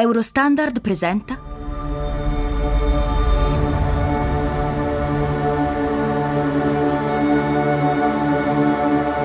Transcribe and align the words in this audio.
Eurostandard 0.00 0.80
presenta 0.80 1.38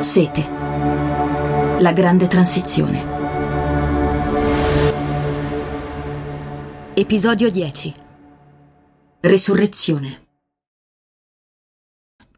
Sete. 0.02 0.46
La 1.80 1.94
grande 1.94 2.28
transizione. 2.28 3.04
Episodio 6.94 7.50
10. 7.50 7.94
Resurrezione. 9.22 10.28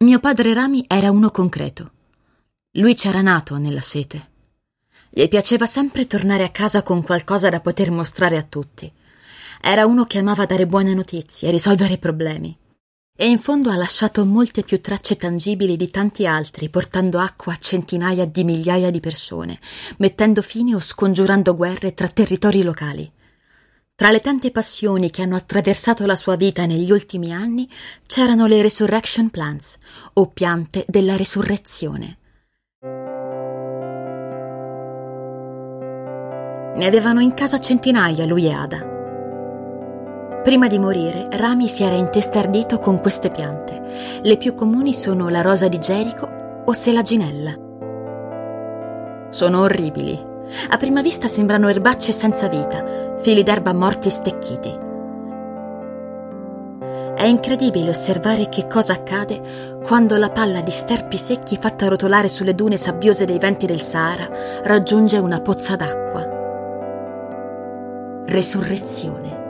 Mio 0.01 0.19
padre 0.19 0.54
Rami 0.54 0.85
era 0.88 1.09
uno 1.09 1.31
concreto. 1.31 1.91
Lui 2.73 2.93
c'era 2.93 3.21
nato 3.23 3.57
nella 3.57 3.81
sete. 3.81 4.35
Gli 5.18 5.27
piaceva 5.29 5.65
sempre 5.65 6.05
tornare 6.05 6.43
a 6.43 6.52
casa 6.52 6.83
con 6.83 7.02
qualcosa 7.02 7.50
da 7.50 7.59
poter 7.59 7.89
mostrare 7.89 8.38
a 8.38 8.43
tutti. 8.43 8.93
Era 9.59 9.88
uno 9.88 10.05
che 10.05 10.19
amava 10.19 10.46
dare 10.46 10.68
buone 10.68 10.93
notizie, 10.93 11.50
risolvere 11.50 11.97
problemi. 11.97 12.55
E 13.15 13.25
in 13.25 13.39
fondo 13.39 13.71
ha 13.71 13.75
lasciato 13.75 14.23
molte 14.25 14.61
più 14.61 14.79
tracce 14.79 15.15
tangibili 15.15 15.75
di 15.75 15.89
tanti 15.89 16.28
altri, 16.28 16.69
portando 16.69 17.18
acqua 17.18 17.54
a 17.54 17.57
centinaia 17.57 18.28
di 18.28 18.43
migliaia 18.43 18.92
di 18.92 19.00
persone, 19.00 19.59
mettendo 19.97 20.43
fine 20.43 20.75
o 20.75 20.79
scongiurando 20.79 21.56
guerre 21.56 21.95
tra 21.95 22.07
territori 22.07 22.61
locali. 22.61 23.11
Tra 23.95 24.11
le 24.11 24.20
tante 24.20 24.51
passioni 24.51 25.09
che 25.09 25.23
hanno 25.23 25.36
attraversato 25.36 26.06
la 26.06 26.15
sua 26.15 26.36
vita 26.36 26.68
negli 26.68 26.92
ultimi 26.92 27.34
anni 27.34 27.68
c'erano 28.06 28.45
le 28.45 28.61
resurrection 28.61 29.31
plants, 29.31 29.79
o 30.14 30.28
piante 30.28 30.86
della 30.87 31.15
resurrezione. 31.15 32.20
Ne 36.77 36.86
avevano 36.86 37.22
in 37.22 37.33
casa 37.33 37.59
centinaia 37.59 38.23
lui 38.27 38.45
e 38.45 38.52
Ada. 38.53 38.95
Prima 40.44 40.67
di 40.67 40.77
morire, 40.77 41.27
Rami 41.31 41.67
si 41.67 41.81
era 41.81 41.95
intestardito 41.95 42.78
con 42.78 43.00
queste 43.00 43.31
piante. 43.31 44.19
Le 44.22 44.38
più 44.38 44.53
comuni 44.53 44.94
sono 44.94 45.28
la 45.30 45.42
rosa 45.42 45.67
di 45.67 45.80
Gerico 45.80 46.30
o 46.64 46.72
selaginella. 46.72 47.56
Sono 49.30 49.61
orribili. 49.61 50.23
A 50.69 50.78
prima 50.78 51.02
vista 51.02 51.28
sembrano 51.28 51.67
erbacce 51.67 52.11
senza 52.11 52.47
vita, 52.47 53.17
fili 53.22 53.41
d'erba 53.41 53.73
morti 53.73 54.12
stecchiti. 54.12 54.86
È 57.16 57.23
incredibile 57.23 57.89
osservare 57.89 58.50
che 58.50 58.67
cosa 58.67 58.94
accade 58.94 59.80
quando 59.84 60.16
la 60.16 60.30
palla 60.30 60.62
di 60.62 60.69
sterpi 60.69 61.17
secchi 61.17 61.58
fatta 61.59 61.88
rotolare 61.88 62.30
sulle 62.30 62.53
dune 62.53 62.78
sabbiose 62.78 63.25
dei 63.25 63.39
venti 63.39 63.66
del 63.66 63.81
Sahara 63.81 64.30
raggiunge 64.62 65.17
una 65.17 65.41
pozza 65.41 65.75
d'acqua 65.75 66.27
resurrezione. 68.28 69.45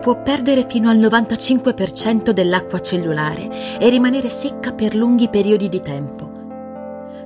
Può 0.00 0.20
perdere 0.22 0.66
fino 0.68 0.90
al 0.90 0.98
95% 0.98 2.30
dell'acqua 2.30 2.80
cellulare 2.80 3.78
e 3.78 3.88
rimanere 3.88 4.28
secca 4.28 4.72
per 4.72 4.94
lunghi 4.94 5.28
periodi 5.28 5.68
di 5.68 5.80
tempo, 5.80 6.30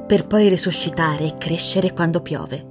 per 0.06 0.26
poi 0.26 0.48
risuscitare 0.48 1.24
e 1.24 1.36
crescere 1.38 1.92
quando 1.92 2.20
piove. 2.20 2.68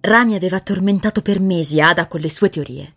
Rami 0.00 0.34
aveva 0.34 0.60
tormentato 0.60 1.22
per 1.22 1.40
mesi 1.40 1.80
Ada 1.80 2.06
con 2.06 2.20
le 2.20 2.30
sue 2.30 2.48
teorie. 2.48 2.94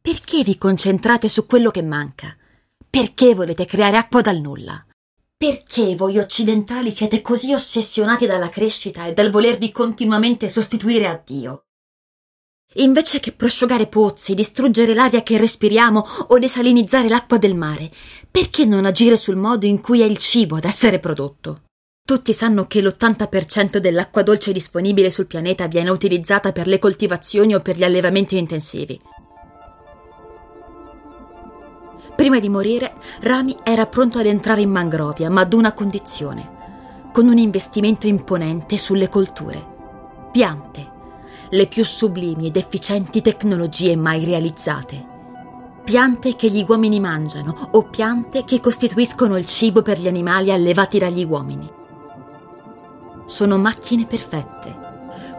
Perché 0.00 0.42
vi 0.42 0.56
concentrate 0.56 1.28
su 1.28 1.46
quello 1.46 1.70
che 1.70 1.82
manca? 1.82 2.34
Perché 2.88 3.34
volete 3.34 3.66
creare 3.66 3.98
acqua 3.98 4.20
dal 4.20 4.40
nulla? 4.40 4.82
Perché 5.38 5.94
voi 5.94 6.18
occidentali 6.18 6.90
siete 6.90 7.22
così 7.22 7.52
ossessionati 7.52 8.26
dalla 8.26 8.48
crescita 8.48 9.06
e 9.06 9.12
dal 9.12 9.30
volervi 9.30 9.70
continuamente 9.70 10.48
sostituire 10.48 11.06
a 11.06 11.22
Dio? 11.24 11.66
Invece 12.74 13.20
che 13.20 13.30
prosciugare 13.30 13.86
pozzi, 13.86 14.34
distruggere 14.34 14.94
l'aria 14.94 15.22
che 15.22 15.38
respiriamo 15.38 16.04
o 16.30 16.38
desalinizzare 16.40 17.08
l'acqua 17.08 17.38
del 17.38 17.54
mare, 17.54 17.88
perché 18.28 18.64
non 18.64 18.84
agire 18.84 19.16
sul 19.16 19.36
modo 19.36 19.64
in 19.64 19.80
cui 19.80 20.00
è 20.00 20.06
il 20.06 20.18
cibo 20.18 20.56
ad 20.56 20.64
essere 20.64 20.98
prodotto? 20.98 21.66
Tutti 22.04 22.32
sanno 22.32 22.66
che 22.66 22.82
l'80% 22.82 23.76
dell'acqua 23.76 24.24
dolce 24.24 24.50
disponibile 24.50 25.08
sul 25.08 25.26
pianeta 25.26 25.68
viene 25.68 25.90
utilizzata 25.90 26.50
per 26.50 26.66
le 26.66 26.80
coltivazioni 26.80 27.54
o 27.54 27.60
per 27.60 27.76
gli 27.76 27.84
allevamenti 27.84 28.36
intensivi. 28.36 29.00
Prima 32.18 32.40
di 32.40 32.48
morire, 32.48 32.94
Rami 33.20 33.56
era 33.62 33.86
pronto 33.86 34.18
ad 34.18 34.26
entrare 34.26 34.60
in 34.60 34.70
Mangrovia, 34.70 35.30
ma 35.30 35.42
ad 35.42 35.52
una 35.52 35.72
condizione, 35.72 36.50
con 37.12 37.28
un 37.28 37.38
investimento 37.38 38.08
imponente 38.08 38.76
sulle 38.76 39.08
colture. 39.08 39.64
Piante, 40.32 40.90
le 41.48 41.68
più 41.68 41.84
sublimi 41.84 42.48
ed 42.48 42.56
efficienti 42.56 43.22
tecnologie 43.22 43.94
mai 43.94 44.24
realizzate. 44.24 45.06
Piante 45.84 46.34
che 46.34 46.50
gli 46.50 46.66
uomini 46.68 46.98
mangiano 46.98 47.68
o 47.70 47.84
piante 47.84 48.42
che 48.42 48.58
costituiscono 48.58 49.36
il 49.36 49.46
cibo 49.46 49.82
per 49.82 50.00
gli 50.00 50.08
animali 50.08 50.50
allevati 50.50 50.98
dagli 50.98 51.22
uomini. 51.22 51.70
Sono 53.26 53.58
macchine 53.58 54.06
perfette 54.06 54.87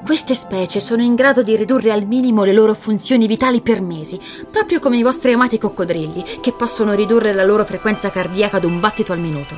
queste 0.04 0.34
specie 0.34 0.80
sono 0.80 1.04
in 1.04 1.16
grado 1.16 1.44
di 1.44 1.56
ridurre 1.56 1.92
al 1.92 2.06
minimo 2.06 2.44
le 2.44 2.54
loro 2.54 2.74
funzioni 2.74 3.28
vitali 3.28 3.62
per 3.62 3.82
mesi, 3.82 4.20
proprio 4.50 4.80
come 4.80 4.98
i 4.98 5.04
vostri 5.04 5.34
amati 5.34 5.58
coccodrilli, 5.58 6.40
che 6.42 6.52
possono 6.52 6.94
ridurre 6.94 7.34
la 7.34 7.44
loro 7.44 7.66
frequenza 7.66 8.10
cardiaca 8.10 8.58
ad 8.58 8.64
un 8.64 8.80
battito 8.80 9.12
al 9.12 9.20
minuto. 9.20 9.56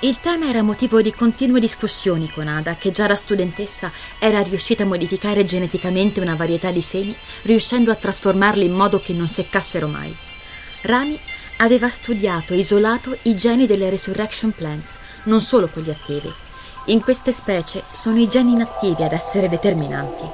Il 0.00 0.18
tema 0.18 0.48
era 0.48 0.62
motivo 0.62 1.02
di 1.02 1.12
continue 1.12 1.60
discussioni 1.60 2.30
con 2.30 2.48
Ada, 2.48 2.74
che 2.74 2.90
già 2.90 3.06
da 3.06 3.14
studentessa 3.14 3.92
era 4.18 4.40
riuscita 4.40 4.84
a 4.84 4.86
modificare 4.86 5.44
geneticamente 5.44 6.20
una 6.20 6.36
varietà 6.36 6.70
di 6.70 6.82
semi, 6.82 7.14
riuscendo 7.42 7.90
a 7.90 7.96
trasformarli 7.96 8.64
in 8.64 8.72
modo 8.72 9.00
che 9.00 9.12
non 9.12 9.28
seccassero 9.28 9.86
mai. 9.86 10.16
Rami 10.82 11.18
aveva 11.58 11.88
studiato 11.88 12.54
e 12.54 12.58
isolato 12.58 13.16
i 13.22 13.36
geni 13.36 13.66
delle 13.66 13.90
resurrection 13.90 14.52
plants, 14.52 14.96
non 15.24 15.42
solo 15.42 15.68
quelli 15.68 15.90
attivi, 15.90 16.32
in 16.86 17.02
queste 17.02 17.32
specie 17.32 17.82
sono 17.92 18.18
i 18.18 18.28
geni 18.28 18.52
inattivi 18.52 19.02
ad 19.02 19.12
essere 19.12 19.48
determinanti. 19.48 20.24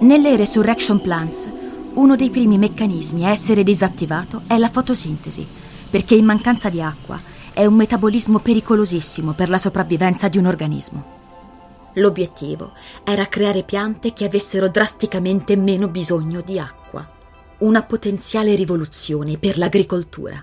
Nelle 0.00 0.36
resurrection 0.36 1.00
plants, 1.00 1.48
uno 1.94 2.14
dei 2.14 2.30
primi 2.30 2.58
meccanismi 2.58 3.24
a 3.24 3.30
essere 3.30 3.62
disattivato 3.62 4.42
è 4.46 4.56
la 4.58 4.70
fotosintesi, 4.70 5.46
perché 5.90 6.14
in 6.14 6.24
mancanza 6.24 6.68
di 6.68 6.80
acqua 6.80 7.20
è 7.52 7.66
un 7.66 7.74
metabolismo 7.74 8.38
pericolosissimo 8.38 9.32
per 9.32 9.48
la 9.48 9.58
sopravvivenza 9.58 10.28
di 10.28 10.38
un 10.38 10.46
organismo. 10.46 11.18
L'obiettivo 11.94 12.72
era 13.02 13.26
creare 13.26 13.64
piante 13.64 14.12
che 14.12 14.24
avessero 14.24 14.68
drasticamente 14.68 15.56
meno 15.56 15.88
bisogno 15.88 16.40
di 16.40 16.58
acqua, 16.58 17.06
una 17.58 17.82
potenziale 17.82 18.54
rivoluzione 18.54 19.36
per 19.36 19.58
l'agricoltura. 19.58 20.40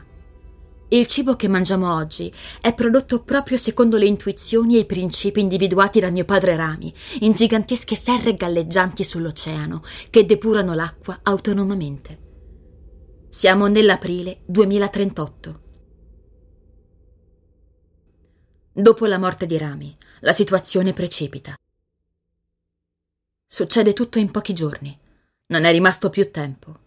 Il 0.89 1.05
cibo 1.05 1.35
che 1.35 1.49
mangiamo 1.49 1.93
oggi 1.93 2.33
è 2.61 2.73
prodotto 2.73 3.21
proprio 3.21 3.57
secondo 3.57 3.97
le 3.97 4.05
intuizioni 4.05 4.77
e 4.77 4.79
i 4.79 4.85
principi 4.85 5.41
individuati 5.41 5.99
da 5.99 6.09
mio 6.09 6.23
padre 6.23 6.55
Rami, 6.55 6.93
in 7.19 7.33
gigantesche 7.33 7.97
serre 7.97 8.35
galleggianti 8.35 9.03
sull'oceano 9.03 9.83
che 10.09 10.25
depurano 10.25 10.73
l'acqua 10.73 11.19
autonomamente. 11.23 12.25
Siamo 13.27 13.67
nell'aprile 13.67 14.43
2038. 14.45 15.61
Dopo 18.71 19.05
la 19.07 19.17
morte 19.17 19.45
di 19.45 19.57
Rami, 19.57 19.93
la 20.21 20.31
situazione 20.31 20.93
precipita. 20.93 21.53
Succede 23.45 23.91
tutto 23.91 24.19
in 24.19 24.31
pochi 24.31 24.53
giorni. 24.53 24.97
Non 25.47 25.65
è 25.65 25.71
rimasto 25.71 26.09
più 26.09 26.31
tempo. 26.31 26.85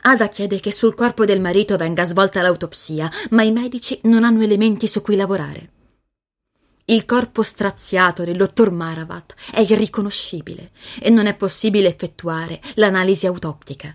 Ada 0.00 0.28
chiede 0.28 0.60
che 0.60 0.72
sul 0.72 0.94
corpo 0.94 1.24
del 1.24 1.40
marito 1.40 1.76
venga 1.76 2.04
svolta 2.04 2.40
l'autopsia, 2.42 3.10
ma 3.30 3.42
i 3.42 3.52
medici 3.52 3.98
non 4.04 4.24
hanno 4.24 4.42
elementi 4.42 4.86
su 4.86 5.02
cui 5.02 5.16
lavorare. 5.16 5.70
Il 6.86 7.04
corpo 7.04 7.42
straziato 7.42 8.24
del 8.24 8.36
dottor 8.36 8.70
Maravat 8.70 9.34
è 9.52 9.60
irriconoscibile 9.60 10.70
e 11.00 11.10
non 11.10 11.26
è 11.26 11.34
possibile 11.36 11.88
effettuare 11.88 12.60
l'analisi 12.74 13.26
autoptica. 13.26 13.94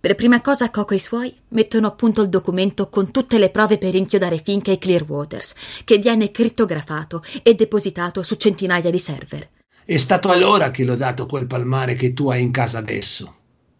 Per 0.00 0.14
prima 0.14 0.40
cosa 0.40 0.70
Coco 0.70 0.92
e 0.92 0.96
i 0.96 1.00
suoi 1.00 1.36
mettono 1.48 1.88
a 1.88 1.90
punto 1.90 2.22
il 2.22 2.28
documento 2.28 2.88
con 2.88 3.10
tutte 3.10 3.36
le 3.36 3.50
prove 3.50 3.78
per 3.78 3.96
inchiodare 3.96 4.40
Fink 4.42 4.68
e 4.68 4.78
Clearwaters, 4.78 5.54
che 5.84 5.98
viene 5.98 6.30
crittografato 6.30 7.22
e 7.42 7.54
depositato 7.54 8.22
su 8.22 8.36
centinaia 8.36 8.90
di 8.90 8.98
server. 8.98 9.50
È 9.84 9.96
stato 9.96 10.30
allora 10.30 10.70
che 10.70 10.84
l'ho 10.84 10.96
dato 10.96 11.26
quel 11.26 11.46
palmare 11.46 11.96
che 11.96 12.14
tu 12.14 12.30
hai 12.30 12.42
in 12.42 12.52
casa 12.52 12.78
adesso. 12.78 13.37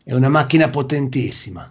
È 0.08 0.14
una 0.14 0.30
macchina 0.30 0.70
potentissima. 0.70 1.70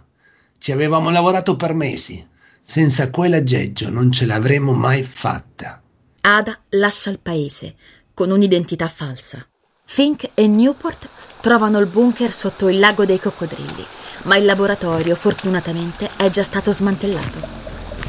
Ci 0.58 0.70
avevamo 0.70 1.10
lavorato 1.10 1.56
per 1.56 1.74
mesi. 1.74 2.24
Senza 2.62 3.10
quell'aggeggio 3.10 3.90
non 3.90 4.12
ce 4.12 4.26
l'avremmo 4.26 4.74
mai 4.74 5.02
fatta. 5.02 5.82
Ada 6.20 6.56
lascia 6.68 7.10
il 7.10 7.18
paese 7.18 7.74
con 8.14 8.30
un'identità 8.30 8.86
falsa. 8.86 9.44
Fink 9.84 10.30
e 10.34 10.46
Newport 10.46 11.08
trovano 11.40 11.80
il 11.80 11.88
bunker 11.88 12.30
sotto 12.30 12.68
il 12.68 12.78
lago 12.78 13.04
dei 13.04 13.18
coccodrilli, 13.18 13.84
ma 14.22 14.36
il 14.36 14.44
laboratorio 14.44 15.16
fortunatamente 15.16 16.08
è 16.14 16.30
già 16.30 16.44
stato 16.44 16.72
smantellato. 16.72 17.40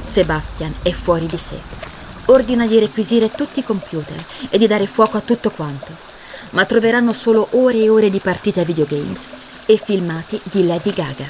Sebastian 0.04 0.76
è 0.84 0.92
fuori 0.92 1.26
di 1.26 1.38
sé. 1.40 1.58
ordina 2.26 2.68
di 2.68 2.78
requisire 2.78 3.32
tutti 3.32 3.62
i 3.62 3.64
computer 3.64 4.24
e 4.52 4.60
di 4.60 4.68
dare 4.68 4.86
fuoco 4.86 5.18
a 5.18 5.22
tutto 5.22 5.50
quanto, 5.50 5.92
ma 6.52 6.66
troveranno 6.66 7.14
solo 7.14 7.48
ore 7.54 7.80
e 7.80 7.90
ore 7.90 8.12
di 8.12 8.20
partite 8.20 8.60
a 8.60 8.64
videogames 8.64 9.28
e 9.70 9.78
filmati 9.78 10.42
di 10.52 10.66
Lady 10.66 10.92
Gaga. 10.92 11.30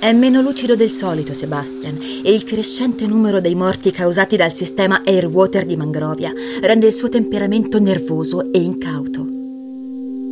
È 0.00 0.12
meno 0.12 0.42
lucido 0.42 0.74
del 0.74 0.90
solito 0.90 1.32
Sebastian 1.32 2.20
e 2.24 2.34
il 2.34 2.42
crescente 2.42 3.06
numero 3.06 3.40
dei 3.40 3.54
morti 3.54 3.92
causati 3.92 4.36
dal 4.36 4.52
sistema 4.52 5.02
Airwater 5.04 5.64
di 5.64 5.76
Mangrovia 5.76 6.32
rende 6.60 6.88
il 6.88 6.92
suo 6.92 7.08
temperamento 7.08 7.78
nervoso 7.78 8.52
e 8.52 8.58
incauto. 8.58 9.24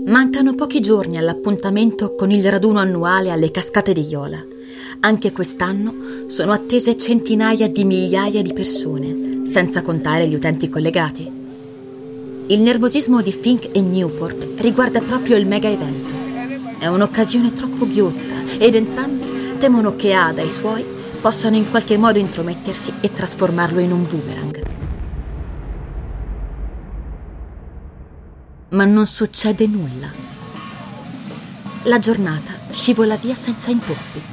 Mancano 0.06 0.56
pochi 0.56 0.80
giorni 0.80 1.16
all'appuntamento 1.16 2.16
con 2.16 2.32
il 2.32 2.44
raduno 2.50 2.80
annuale 2.80 3.30
alle 3.30 3.52
cascate 3.52 3.92
di 3.92 4.04
Iola. 4.08 4.42
Anche 4.98 5.30
quest'anno 5.30 5.94
sono 6.26 6.50
attese 6.50 6.98
centinaia 6.98 7.68
di 7.68 7.84
migliaia 7.84 8.42
di 8.42 8.52
persone, 8.52 9.46
senza 9.46 9.82
contare 9.82 10.26
gli 10.26 10.34
utenti 10.34 10.68
collegati. 10.68 11.41
Il 12.52 12.60
nervosismo 12.60 13.22
di 13.22 13.32
Fink 13.32 13.70
e 13.72 13.80
Newport 13.80 14.60
riguarda 14.60 15.00
proprio 15.00 15.38
il 15.38 15.46
mega 15.46 15.70
evento. 15.70 16.10
È 16.78 16.86
un'occasione 16.86 17.54
troppo 17.54 17.86
ghiotta 17.86 18.58
ed 18.58 18.74
entrambi 18.74 19.56
temono 19.58 19.96
che 19.96 20.12
Ada 20.12 20.42
e 20.42 20.44
i 20.44 20.50
suoi 20.50 20.84
possano 21.18 21.56
in 21.56 21.70
qualche 21.70 21.96
modo 21.96 22.18
intromettersi 22.18 22.92
e 23.00 23.10
trasformarlo 23.10 23.80
in 23.80 23.92
un 23.92 24.06
boomerang. 24.06 24.62
Ma 28.68 28.84
non 28.84 29.06
succede 29.06 29.66
nulla. 29.66 30.12
La 31.84 31.98
giornata 31.98 32.52
scivola 32.68 33.16
via 33.16 33.34
senza 33.34 33.70
intoppi. 33.70 34.31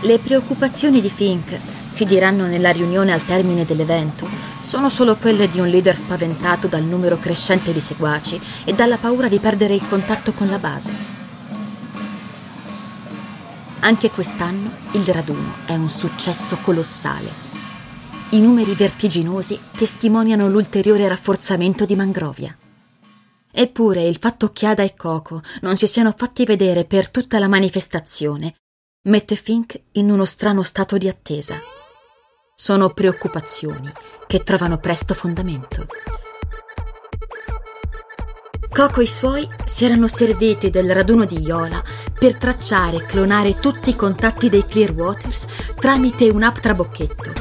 Le 0.00 0.18
preoccupazioni 0.18 1.00
di 1.00 1.10
Fink, 1.10 1.58
si 1.88 2.04
diranno 2.04 2.46
nella 2.46 2.70
riunione 2.70 3.12
al 3.12 3.24
termine 3.24 3.64
dell'evento, 3.64 4.28
sono 4.60 4.88
solo 4.88 5.16
quelle 5.16 5.48
di 5.48 5.58
un 5.58 5.68
leader 5.68 5.96
spaventato 5.96 6.68
dal 6.68 6.82
numero 6.84 7.18
crescente 7.18 7.72
di 7.72 7.80
seguaci 7.80 8.40
e 8.64 8.74
dalla 8.74 8.98
paura 8.98 9.28
di 9.28 9.38
perdere 9.38 9.74
il 9.74 9.88
contatto 9.88 10.32
con 10.32 10.48
la 10.48 10.58
base. 10.58 10.92
Anche 13.80 14.10
quest'anno 14.10 14.70
il 14.92 15.04
raduno 15.04 15.54
è 15.64 15.74
un 15.74 15.88
successo 15.88 16.58
colossale. 16.62 17.46
I 18.30 18.40
numeri 18.40 18.74
vertiginosi 18.74 19.58
testimoniano 19.76 20.48
l'ulteriore 20.48 21.08
rafforzamento 21.08 21.86
di 21.86 21.96
Mangrovia. 21.96 22.54
Eppure 23.50 24.06
il 24.06 24.18
fatto 24.20 24.52
che 24.52 24.66
Ada 24.66 24.82
e 24.82 24.94
Coco 24.94 25.40
non 25.62 25.76
si 25.76 25.86
siano 25.86 26.12
fatti 26.14 26.44
vedere 26.44 26.84
per 26.84 27.08
tutta 27.08 27.38
la 27.38 27.48
manifestazione 27.48 28.54
mette 29.08 29.36
Fink 29.36 29.80
in 29.92 30.10
uno 30.10 30.26
strano 30.26 30.62
stato 30.62 30.98
di 30.98 31.08
attesa. 31.08 31.58
Sono 32.54 32.90
preoccupazioni 32.90 33.90
che 34.26 34.42
trovano 34.42 34.76
presto 34.78 35.14
fondamento. 35.14 35.86
Coco 38.68 39.00
e 39.00 39.04
i 39.04 39.06
suoi 39.06 39.48
si 39.64 39.86
erano 39.86 40.08
serviti 40.08 40.68
del 40.68 40.92
raduno 40.92 41.24
di 41.24 41.40
Iola 41.40 41.82
per 42.18 42.36
tracciare 42.36 42.96
e 42.96 43.06
clonare 43.06 43.54
tutti 43.54 43.90
i 43.90 43.96
contatti 43.96 44.50
dei 44.50 44.64
Clearwaters 44.64 45.46
tramite 45.76 46.28
un'app 46.28 46.56
trabocchetto 46.56 47.32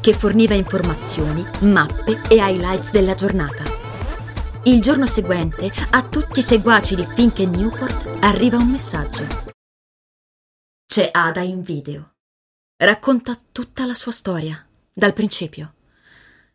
che 0.00 0.12
forniva 0.12 0.54
informazioni, 0.54 1.44
mappe 1.60 2.20
e 2.28 2.34
highlights 2.34 2.90
della 2.90 3.14
giornata. 3.14 3.62
Il 4.64 4.80
giorno 4.82 5.06
seguente 5.06 5.70
a 5.90 6.02
tutti 6.02 6.40
i 6.40 6.42
seguaci 6.42 6.96
di 6.96 7.06
Fink 7.08 7.38
e 7.38 7.46
Newport 7.46 8.16
arriva 8.20 8.56
un 8.56 8.68
messaggio. 8.68 9.53
C'è 10.86 11.08
Ada 11.10 11.40
in 11.40 11.62
video. 11.62 12.12
Racconta 12.76 13.40
tutta 13.50 13.84
la 13.84 13.94
sua 13.94 14.12
storia, 14.12 14.64
dal 14.92 15.12
principio. 15.12 15.74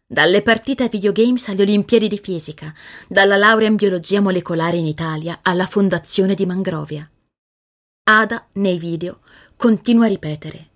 Dalle 0.05 0.41
partite 0.41 0.83
a 0.83 0.87
videogames 0.87 1.49
alle 1.49 1.63
Olimpiadi 1.63 2.07
di 2.07 2.19
fisica, 2.19 2.73
dalla 3.07 3.35
laurea 3.35 3.67
in 3.67 3.75
biologia 3.75 4.21
molecolare 4.21 4.77
in 4.77 4.85
Italia 4.85 5.39
alla 5.41 5.65
fondazione 5.65 6.35
di 6.35 6.45
Mangrovia. 6.45 7.09
Ada, 8.03 8.47
nei 8.53 8.79
video, 8.79 9.19
continua 9.57 10.05
a 10.05 10.09
ripetere: 10.09 10.69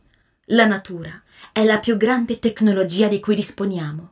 La 0.48 0.66
natura 0.66 1.22
è 1.54 1.64
la 1.64 1.80
più 1.80 1.96
grande 1.96 2.40
tecnologia 2.40 3.08
di 3.08 3.22
cui 3.22 3.36
disponiamo. 3.36 4.12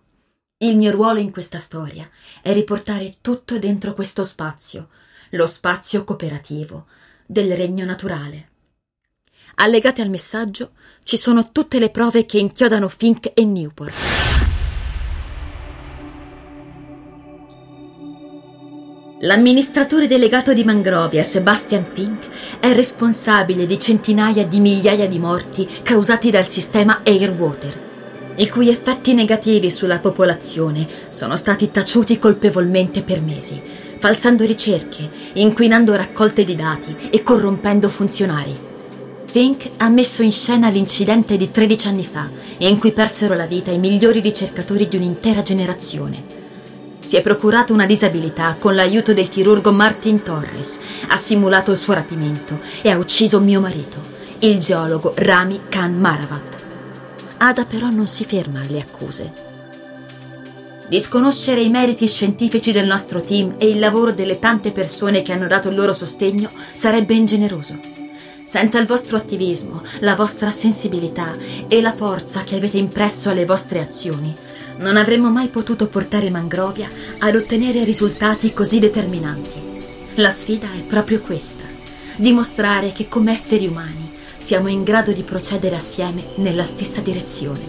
Il 0.60 0.78
mio 0.78 0.92
ruolo 0.92 1.20
in 1.20 1.32
questa 1.32 1.60
storia 1.60 2.10
è 2.42 2.54
riportare 2.54 3.16
tutto 3.20 3.60
dentro 3.60 3.94
questo 3.94 4.24
spazio, 4.24 4.88
lo 5.32 5.46
spazio 5.46 6.06
cooperativo 6.06 6.86
del 7.26 7.54
regno 7.56 7.84
naturale. 7.84 8.51
Allegate 9.64 10.02
al 10.02 10.10
messaggio 10.10 10.72
ci 11.04 11.18
sono 11.18 11.52
tutte 11.52 11.78
le 11.78 11.92
prove 11.92 12.26
che 12.26 12.40
inchiodano 12.40 12.88
Fink 12.88 13.30
e 13.36 13.46
Newport. 13.46 13.94
L'amministratore 19.20 20.08
delegato 20.08 20.52
di 20.54 20.64
Mangrovia, 20.64 21.22
Sebastian 21.22 21.86
Fink, 21.94 22.26
è 22.60 22.74
responsabile 22.74 23.68
di 23.68 23.78
centinaia 23.78 24.48
di 24.48 24.60
migliaia 24.60 25.08
di 25.08 25.20
morti 25.20 25.70
causati 25.84 26.32
dal 26.32 26.48
sistema 26.48 27.02
Airwater, 27.04 28.34
i 28.38 28.50
cui 28.50 28.70
effetti 28.70 29.14
negativi 29.14 29.70
sulla 29.70 30.00
popolazione 30.00 30.88
sono 31.12 31.36
stati 31.36 31.70
taciuti 31.70 32.18
colpevolmente 32.18 33.04
per 33.04 33.22
mesi, 33.22 33.62
falsando 34.00 34.44
ricerche, 34.44 35.08
inquinando 35.34 35.96
raccolte 35.96 36.44
di 36.44 36.56
dati 36.56 36.96
e 37.12 37.22
corrompendo 37.22 37.90
funzionari. 37.90 38.70
Fink 39.32 39.70
ha 39.78 39.88
messo 39.88 40.24
in 40.24 40.32
scena 40.34 40.68
l'incidente 40.68 41.38
di 41.38 41.50
13 41.50 41.88
anni 41.88 42.04
fa, 42.04 42.28
in 42.58 42.78
cui 42.78 42.92
persero 42.92 43.34
la 43.34 43.46
vita 43.46 43.72
i 43.72 43.78
migliori 43.78 44.20
ricercatori 44.20 44.90
di 44.90 44.98
un'intera 44.98 45.42
generazione. 45.42 46.22
Si 47.00 47.16
è 47.16 47.22
procurato 47.22 47.72
una 47.72 47.86
disabilità 47.86 48.58
con 48.60 48.76
l'aiuto 48.76 49.14
del 49.14 49.30
chirurgo 49.30 49.72
Martin 49.72 50.22
Torres, 50.22 50.80
ha 51.08 51.16
simulato 51.16 51.72
il 51.72 51.78
suo 51.78 51.94
rapimento 51.94 52.60
e 52.82 52.90
ha 52.90 52.98
ucciso 52.98 53.40
mio 53.40 53.62
marito, 53.62 54.00
il 54.40 54.60
geologo 54.60 55.14
Rami 55.16 55.62
Khan 55.70 55.98
Maravat. 55.98 56.60
Ada 57.38 57.64
però 57.64 57.90
non 57.90 58.08
si 58.08 58.26
ferma 58.26 58.60
alle 58.60 58.82
accuse. 58.82 59.32
Disconoscere 60.90 61.62
i 61.62 61.70
meriti 61.70 62.06
scientifici 62.06 62.74
del 62.74 62.86
nostro 62.86 63.22
team 63.22 63.56
e 63.58 63.70
il 63.70 63.80
lavoro 63.80 64.12
delle 64.12 64.40
tante 64.40 64.72
persone 64.72 65.22
che 65.22 65.32
hanno 65.32 65.48
dato 65.48 65.70
il 65.70 65.76
loro 65.76 65.94
sostegno 65.94 66.50
sarebbe 66.74 67.14
ingeneroso. 67.14 67.91
Senza 68.52 68.80
il 68.80 68.86
vostro 68.86 69.16
attivismo, 69.16 69.82
la 70.00 70.14
vostra 70.14 70.52
sensibilità 70.52 71.34
e 71.70 71.80
la 71.80 71.96
forza 71.96 72.44
che 72.44 72.58
avete 72.58 72.78
impresso 72.78 73.30
alle 73.30 73.46
vostre 73.46 73.80
azioni, 73.80 74.36
non 74.80 74.98
avremmo 74.98 75.30
mai 75.30 75.48
potuto 75.48 75.88
portare 75.88 76.30
Mangrovia 76.30 76.90
ad 77.20 77.34
ottenere 77.34 77.86
risultati 77.86 78.52
così 78.52 78.80
determinanti. 78.80 79.58
La 80.16 80.32
sfida 80.32 80.68
è 80.76 80.82
proprio 80.82 81.22
questa, 81.22 81.64
dimostrare 82.18 82.92
che 82.92 83.08
come 83.08 83.32
esseri 83.32 83.68
umani 83.68 84.12
siamo 84.38 84.68
in 84.68 84.84
grado 84.84 85.14
di 85.14 85.24
procedere 85.24 85.78
assieme 85.78 86.22
nella 86.36 86.66
stessa 86.66 87.00
direzione. 87.00 87.64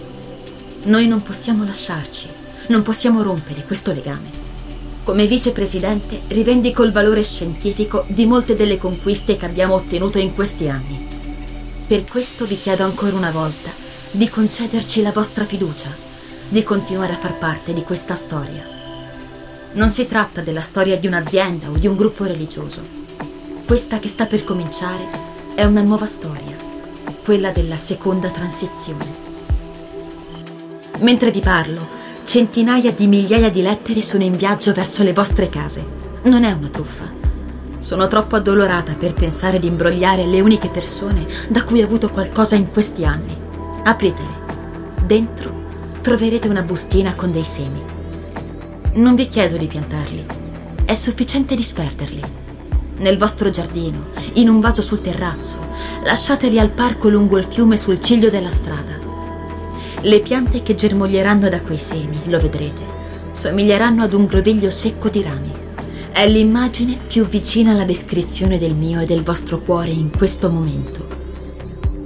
Noi 0.87 1.07
non 1.07 1.23
possiamo 1.23 1.65
lasciarci, 1.65 2.27
non 2.67 2.83
possiamo 2.83 3.23
rompere 3.23 3.63
questo 3.63 3.93
legame. 3.93 4.42
Come 5.05 5.27
vicepresidente 5.27 6.21
rivendico 6.29 6.85
il 6.85 6.93
valore 6.93 7.25
scientifico 7.25 8.05
di 8.07 8.25
molte 8.25 8.55
delle 8.55 8.79
conquiste 8.79 9.37
che 9.37 9.47
abbiamo 9.47 9.75
ottenuto 9.75 10.19
in 10.19 10.33
questi 10.33 10.69
anni. 10.69 11.09
Per 11.89 12.05
questo 12.05 12.45
vi 12.45 12.57
chiedo 12.57 12.85
ancora 12.85 13.17
una 13.17 13.33
volta 13.33 13.71
di 14.13 14.29
concederci 14.29 15.03
la 15.03 15.11
vostra 15.11 15.45
fiducia 15.45 15.91
di 16.49 16.63
continuare 16.63 17.15
a 17.15 17.17
far 17.17 17.37
parte 17.39 17.73
di 17.73 17.83
questa 17.83 18.15
storia. 18.15 18.65
Non 19.73 19.91
si 19.91 20.07
tratta 20.07 20.41
della 20.41 20.61
storia 20.61 20.97
di 20.97 21.09
un'azienda 21.09 21.69
o 21.69 21.77
di 21.77 21.89
un 21.89 21.97
gruppo 21.97 22.25
religioso. 22.25 22.81
Questa 23.67 23.99
che 23.99 24.09
sta 24.09 24.27
per 24.27 24.45
cominciare 24.45 25.05
è 25.57 25.65
una 25.65 25.83
nuova 25.83 26.07
storia, 26.07 26.57
quella 27.25 27.51
della 27.51 27.77
seconda 27.77 28.29
transizione. 28.29 29.07
Mentre 30.99 31.33
vi 31.33 31.41
parlo, 31.41 32.01
centinaia 32.33 32.93
di 32.93 33.09
migliaia 33.09 33.51
di 33.51 33.61
lettere 33.61 34.01
sono 34.01 34.23
in 34.23 34.35
viaggio 34.35 34.73
verso 34.73 35.03
le 35.03 35.13
vostre 35.13 35.51
case. 35.51 35.85
Non 36.23 36.45
è 36.45 36.53
una 36.53 36.69
truffa. 36.69 37.05
Sono 37.79 38.09
troppo 38.09 38.37
addolorata 38.37 38.95
per 38.95 39.13
pensare 39.13 39.59
di 39.59 39.67
imbrogliare 39.67 40.25
le 40.25 40.41
uniche 40.41 40.71
persone 40.71 41.27
da 41.51 41.63
cui 41.63 41.83
ho 41.83 41.85
avuto 41.85 42.09
qualcosa 42.09 42.55
in 42.55 42.71
questi 42.73 43.05
anni. 43.05 43.37
Apritele. 43.85 44.31
Dentro 45.05 45.53
troverete 46.01 46.49
una 46.49 46.63
bustina 46.63 47.15
con 47.15 47.33
dei 47.33 47.45
semi. 47.45 47.83
Non 48.95 49.15
vi 49.15 49.27
chiedo 49.27 49.59
di 49.59 49.67
piantarli, 49.67 50.25
è 50.87 50.95
sufficiente 50.95 51.55
disperderli. 51.55 52.23
Nel 52.97 53.19
vostro 53.19 53.51
giardino, 53.51 54.07
in 54.37 54.49
un 54.49 54.61
vaso 54.61 54.81
sul 54.81 55.03
terrazzo, 55.03 55.59
lasciateli 56.03 56.59
al 56.59 56.71
parco 56.71 57.11
lungo 57.11 57.37
il 57.37 57.45
fiume 57.47 57.77
sul 57.77 58.01
ciglio 58.01 58.31
della 58.31 58.51
strada. 58.51 59.02
Le 60.05 60.19
piante 60.19 60.65
che 60.65 60.75
germoglieranno 60.75 61.49
da 61.49 61.61
quei 61.61 61.79
semi, 61.79 62.23
lo 62.25 62.41
vedrete, 62.41 62.83
somiglieranno 63.31 64.03
ad 64.03 64.13
un 64.15 64.27
groviglio 64.27 64.73
secco 64.73 65.09
di 65.09 65.23
rami. 65.23 65.53
È 66.11 66.29
l'immagine 66.29 66.99
più 67.07 67.25
vicina 67.25 67.71
alla 67.71 67.85
descrizione 67.85 68.59
del 68.59 68.75
mio 68.75 68.99
e 68.99 69.07
del 69.07 69.23
vostro 69.23 69.61
cuore 69.61 69.91
in 69.91 70.11
questo 70.11 70.51
momento. 70.51 71.07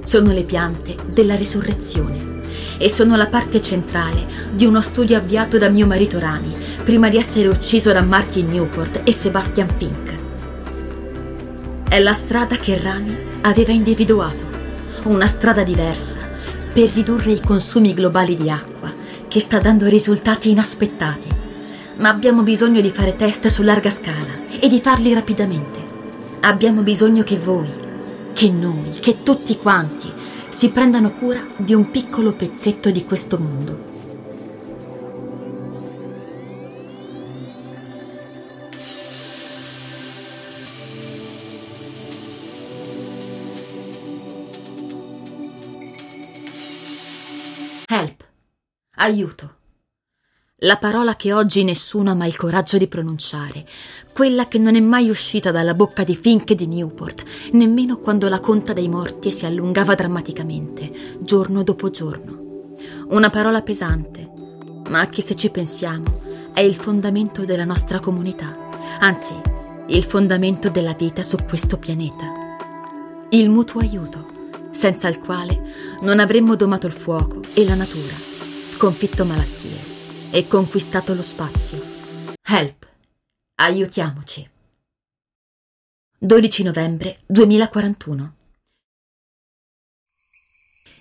Sono 0.03 0.31
le 0.33 0.43
piante 0.43 0.95
della 1.11 1.37
risurrezione 1.37 2.43
e 2.77 2.91
sono 2.91 3.17
la 3.17 3.29
parte 3.29 3.63
centrale 3.63 4.27
di 4.53 4.67
uno 4.67 4.83
studio 4.83 5.17
avviato 5.17 5.57
da 5.57 5.71
mio 5.71 5.87
marito 5.87 6.19
Rami 6.19 6.55
prima 6.85 7.09
di 7.09 7.17
essere 7.17 7.49
ucciso 7.49 7.93
da 7.93 8.03
Martin 8.03 8.51
Newport 8.51 9.01
e 9.05 9.13
Sebastian 9.13 9.69
Fink. 9.75 10.15
È 11.89 11.99
la 11.99 12.13
strada 12.13 12.57
che 12.57 12.79
Rami 12.79 13.17
aveva 13.41 13.73
individuato, 13.73 14.45
una 15.05 15.27
strada 15.27 15.63
diversa 15.63 16.26
per 16.77 16.93
ridurre 16.93 17.33
i 17.33 17.41
consumi 17.41 17.95
globali 17.95 18.35
di 18.35 18.51
acqua 18.51 18.93
che 19.27 19.41
sta 19.41 19.59
dando 19.59 19.89
risultati 19.89 20.51
inaspettati. 20.51 21.27
Ma 21.97 22.11
abbiamo 22.11 22.43
bisogno 22.43 22.83
di 22.83 22.91
fare 22.91 23.15
test 23.15 23.47
su 23.47 23.63
larga 23.63 23.89
scala 23.89 24.47
e 24.61 24.69
di 24.69 24.79
farli 24.83 25.15
rapidamente. 25.15 25.81
Abbiamo 26.41 26.83
bisogno 26.83 27.23
che 27.23 27.39
voi, 27.39 27.71
che 28.35 28.51
noi, 28.51 28.91
che 29.01 29.23
tutti 29.23 29.57
quanti 29.57 30.13
si 30.51 30.69
prendano 30.69 31.13
cura 31.13 31.41
di 31.57 31.73
un 31.73 31.91
piccolo 31.91 32.35
pezzetto 32.35 32.91
di 32.91 33.05
questo 33.05 33.39
mondo. 33.39 33.96
Aiuto. 49.07 49.55
La 50.63 50.79
parola 50.79 51.15
che 51.15 51.33
oggi 51.33 51.63
nessuno 51.63 52.11
ha 52.11 52.15
mai 52.15 52.27
il 52.27 52.37
coraggio 52.37 52.77
di 52.77 52.89
pronunciare, 52.89 53.65
quella 54.13 54.49
che 54.49 54.59
non 54.59 54.75
è 54.75 54.81
mai 54.81 55.09
uscita 55.09 55.53
dalla 55.53 55.75
bocca 55.75 56.03
di 56.03 56.17
Fink 56.17 56.51
e 56.51 56.55
di 56.57 56.67
Newport, 56.67 57.23
nemmeno 57.53 57.99
quando 57.99 58.29
la 58.29 58.41
conta 58.41 58.73
dei 58.73 58.89
morti 58.89 59.31
si 59.31 59.47
allungava 59.47 59.95
drammaticamente, 59.95 61.21
giorno 61.21 61.63
dopo 61.63 61.89
giorno. 61.91 62.75
Una 63.11 63.31
parola 63.31 63.63
pesante, 63.63 64.29
ma 64.89 65.09
che 65.09 65.23
se 65.23 65.37
ci 65.37 65.51
pensiamo 65.51 66.23
è 66.53 66.61
il 66.61 66.75
fondamento 66.75 67.45
della 67.45 67.65
nostra 67.65 68.01
comunità, 68.01 68.59
anzi, 68.99 69.41
il 69.87 70.03
fondamento 70.03 70.69
della 70.69 70.95
vita 70.95 71.23
su 71.23 71.37
questo 71.45 71.79
pianeta. 71.79 72.25
Il 73.31 73.51
mutuo 73.51 73.83
aiuto, 73.83 74.27
senza 74.73 75.07
il 75.07 75.21
quale 75.21 75.63
non 76.01 76.19
avremmo 76.19 76.57
domato 76.57 76.89
il 76.89 76.93
fuoco 76.93 77.39
e 77.55 77.65
la 77.65 77.77
natura, 77.77 78.35
sconfitto 78.67 79.25
malattie 79.25 79.79
e 80.33 80.49
conquistato 80.49 81.15
lo 81.15 81.23
spazio. 81.23 81.81
Help! 82.43 82.85
Aiutiamoci. 83.55 84.51
12 86.19 86.63
novembre 86.65 87.21
2041 87.27 88.35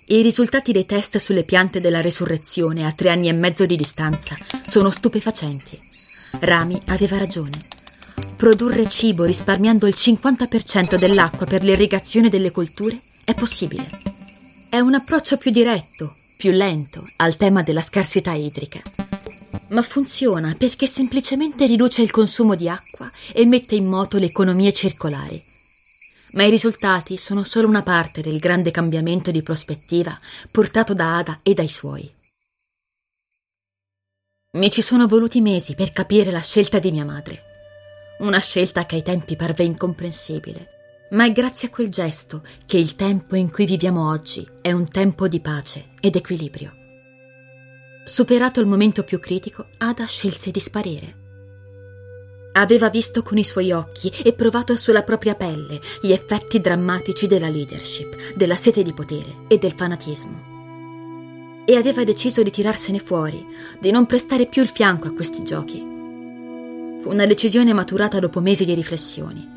I 0.06 0.22
risultati 0.22 0.70
dei 0.70 0.86
test 0.86 1.18
sulle 1.18 1.42
piante 1.42 1.80
della 1.80 2.00
resurrezione 2.00 2.86
a 2.86 2.92
tre 2.92 3.10
anni 3.10 3.28
e 3.28 3.32
mezzo 3.32 3.66
di 3.66 3.74
distanza 3.74 4.36
sono 4.64 4.90
stupefacenti. 4.90 5.76
Rami 6.38 6.80
aveva 6.86 7.18
ragione. 7.18 7.66
Produrre 8.36 8.88
cibo 8.88 9.24
risparmiando 9.24 9.88
il 9.88 9.94
50% 9.96 10.94
dell'acqua 10.94 11.46
per 11.46 11.64
l'irrigazione 11.64 12.28
delle 12.28 12.52
colture 12.52 12.96
è 13.24 13.34
possibile. 13.34 13.90
È 14.68 14.78
un 14.78 14.94
approccio 14.94 15.36
più 15.36 15.50
diretto, 15.50 16.14
più 16.36 16.50
lento 16.50 17.04
al 17.16 17.36
tema 17.36 17.62
della 17.62 17.82
scarsità 17.82 18.32
idrica 18.32 18.80
ma 19.68 19.82
funziona 19.82 20.54
perché 20.56 20.86
semplicemente 20.86 21.66
riduce 21.66 22.02
il 22.02 22.10
consumo 22.10 22.54
di 22.54 22.68
acqua 22.68 23.10
e 23.32 23.44
mette 23.46 23.74
in 23.74 23.86
moto 23.86 24.18
le 24.18 24.26
economie 24.26 24.72
circolari. 24.72 25.42
Ma 26.32 26.44
i 26.44 26.50
risultati 26.50 27.16
sono 27.16 27.44
solo 27.44 27.66
una 27.66 27.82
parte 27.82 28.20
del 28.20 28.38
grande 28.38 28.70
cambiamento 28.70 29.30
di 29.30 29.42
prospettiva 29.42 30.18
portato 30.50 30.92
da 30.92 31.16
Ada 31.16 31.40
e 31.42 31.54
dai 31.54 31.68
suoi. 31.68 32.12
Mi 34.52 34.70
ci 34.70 34.82
sono 34.82 35.06
voluti 35.06 35.40
mesi 35.40 35.74
per 35.74 35.92
capire 35.92 36.30
la 36.30 36.40
scelta 36.40 36.78
di 36.78 36.92
mia 36.92 37.04
madre. 37.04 37.42
Una 38.18 38.38
scelta 38.38 38.86
che 38.86 38.96
ai 38.96 39.02
tempi 39.02 39.36
parve 39.36 39.64
incomprensibile, 39.64 40.75
ma 41.10 41.24
è 41.24 41.32
grazie 41.32 41.68
a 41.68 41.70
quel 41.70 41.88
gesto 41.88 42.42
che 42.64 42.78
il 42.78 42.96
tempo 42.96 43.36
in 43.36 43.50
cui 43.50 43.64
viviamo 43.64 44.08
oggi 44.08 44.46
è 44.60 44.72
un 44.72 44.88
tempo 44.88 45.28
di 45.28 45.40
pace 45.40 45.90
ed 46.00 46.16
equilibrio. 46.16 46.72
Superato 48.04 48.60
il 48.60 48.66
momento 48.66 49.02
più 49.02 49.18
critico, 49.18 49.66
Ada 49.78 50.04
scelse 50.06 50.50
di 50.50 50.60
sparire. 50.60 51.24
Aveva 52.52 52.88
visto 52.88 53.22
con 53.22 53.36
i 53.36 53.44
suoi 53.44 53.72
occhi 53.72 54.08
e 54.22 54.32
provato 54.32 54.76
sulla 54.76 55.02
propria 55.02 55.34
pelle 55.34 55.80
gli 56.00 56.12
effetti 56.12 56.60
drammatici 56.60 57.26
della 57.26 57.48
leadership, 57.48 58.34
della 58.34 58.56
sete 58.56 58.82
di 58.82 58.94
potere 58.94 59.44
e 59.48 59.58
del 59.58 59.74
fanatismo. 59.76 61.64
E 61.66 61.76
aveva 61.76 62.04
deciso 62.04 62.42
di 62.42 62.50
tirarsene 62.50 62.98
fuori, 62.98 63.44
di 63.78 63.90
non 63.90 64.06
prestare 64.06 64.46
più 64.46 64.62
il 64.62 64.68
fianco 64.68 65.08
a 65.08 65.12
questi 65.12 65.42
giochi. 65.42 65.78
Fu 65.78 67.10
una 67.10 67.26
decisione 67.26 67.72
maturata 67.72 68.18
dopo 68.20 68.40
mesi 68.40 68.64
di 68.64 68.74
riflessioni. 68.74 69.55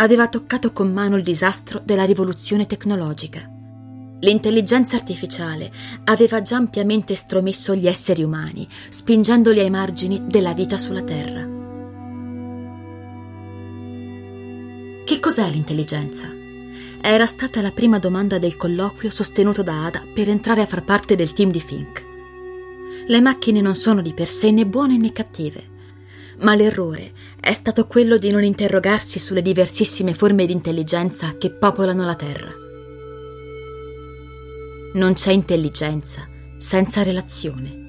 Aveva 0.00 0.28
toccato 0.28 0.72
con 0.72 0.92
mano 0.92 1.16
il 1.16 1.22
disastro 1.22 1.80
della 1.84 2.04
rivoluzione 2.04 2.66
tecnologica 2.66 3.58
L'intelligenza 4.22 4.96
artificiale 4.96 5.72
aveva 6.04 6.42
già 6.42 6.56
ampiamente 6.56 7.14
stromesso 7.14 7.74
gli 7.74 7.86
esseri 7.86 8.22
umani, 8.22 8.68
spingendoli 8.90 9.60
ai 9.60 9.70
margini 9.70 10.26
della 10.26 10.52
vita 10.52 10.76
sulla 10.76 11.02
Terra. 11.02 11.48
Che 15.04 15.20
cos'è 15.20 15.48
l'intelligenza? 15.48 16.28
Era 17.00 17.24
stata 17.24 17.62
la 17.62 17.70
prima 17.70 17.98
domanda 17.98 18.38
del 18.38 18.56
colloquio 18.56 19.10
sostenuto 19.10 19.62
da 19.62 19.86
Ada 19.86 20.04
per 20.12 20.28
entrare 20.28 20.60
a 20.60 20.66
far 20.66 20.84
parte 20.84 21.14
del 21.14 21.32
team 21.32 21.50
di 21.50 21.60
Fink. 21.60 22.04
Le 23.06 23.20
macchine 23.22 23.62
non 23.62 23.74
sono 23.74 24.02
di 24.02 24.12
per 24.12 24.26
sé 24.26 24.50
né 24.50 24.66
buone 24.66 24.98
né 24.98 25.12
cattive, 25.12 25.78
ma 26.40 26.54
l'errore 26.54 27.12
è 27.40 27.52
stato 27.52 27.86
quello 27.86 28.18
di 28.18 28.30
non 28.30 28.44
interrogarsi 28.44 29.18
sulle 29.18 29.42
diversissime 29.42 30.14
forme 30.14 30.46
di 30.46 30.52
intelligenza 30.52 31.36
che 31.38 31.50
popolano 31.50 32.04
la 32.04 32.14
Terra. 32.14 32.52
Non 34.94 35.14
c'è 35.14 35.32
intelligenza 35.32 36.28
senza 36.56 37.02
relazione. 37.02 37.88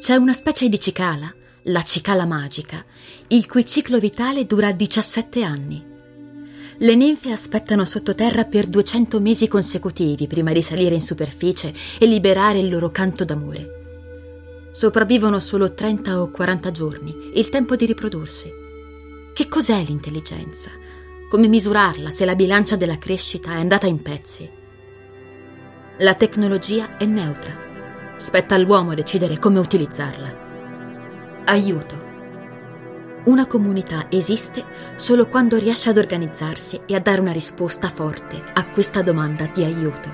C'è 0.00 0.16
una 0.16 0.32
specie 0.32 0.68
di 0.68 0.80
cicala, 0.80 1.32
la 1.64 1.82
cicala 1.82 2.26
magica, 2.26 2.84
il 3.28 3.46
cui 3.46 3.64
ciclo 3.64 3.98
vitale 3.98 4.46
dura 4.46 4.72
17 4.72 5.42
anni. 5.42 5.92
Le 6.78 6.94
ninfe 6.94 7.30
aspettano 7.30 7.84
sottoterra 7.84 8.44
per 8.44 8.66
200 8.66 9.20
mesi 9.20 9.48
consecutivi 9.48 10.26
prima 10.26 10.52
di 10.52 10.60
salire 10.60 10.94
in 10.94 11.00
superficie 11.00 11.72
e 11.98 12.06
liberare 12.06 12.58
il 12.58 12.68
loro 12.68 12.90
canto 12.90 13.24
d'amore. 13.24 13.83
Sopravvivono 14.74 15.38
solo 15.38 15.72
30 15.72 16.20
o 16.20 16.30
40 16.32 16.70
giorni, 16.72 17.30
il 17.34 17.48
tempo 17.48 17.76
di 17.76 17.86
riprodursi. 17.86 18.50
Che 19.32 19.46
cos'è 19.46 19.80
l'intelligenza? 19.84 20.72
Come 21.30 21.46
misurarla 21.46 22.10
se 22.10 22.24
la 22.24 22.34
bilancia 22.34 22.74
della 22.74 22.98
crescita 22.98 23.52
è 23.52 23.54
andata 23.54 23.86
in 23.86 24.02
pezzi? 24.02 24.50
La 25.98 26.14
tecnologia 26.14 26.96
è 26.96 27.04
neutra. 27.04 27.54
Spetta 28.16 28.56
all'uomo 28.56 28.94
decidere 28.94 29.38
come 29.38 29.60
utilizzarla. 29.60 31.42
Aiuto. 31.44 32.02
Una 33.26 33.46
comunità 33.46 34.06
esiste 34.08 34.64
solo 34.96 35.28
quando 35.28 35.56
riesce 35.56 35.90
ad 35.90 35.98
organizzarsi 35.98 36.80
e 36.84 36.96
a 36.96 37.00
dare 37.00 37.20
una 37.20 37.30
risposta 37.30 37.92
forte 37.94 38.42
a 38.52 38.68
questa 38.70 39.02
domanda 39.02 39.48
di 39.54 39.62
aiuto. 39.62 40.12